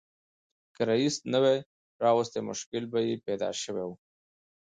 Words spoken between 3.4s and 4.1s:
شوی و.